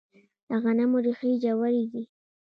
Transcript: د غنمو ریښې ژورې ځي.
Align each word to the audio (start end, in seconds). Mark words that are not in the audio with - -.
د 0.47 0.49
غنمو 0.63 0.97
ریښې 1.05 1.31
ژورې 1.41 1.81
ځي. 1.91 2.03